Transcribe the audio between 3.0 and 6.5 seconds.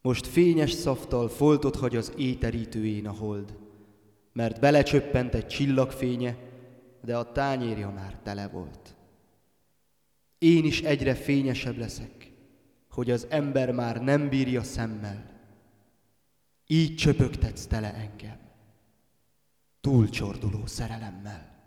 a hold, mert belecsöppent egy csillagfénye,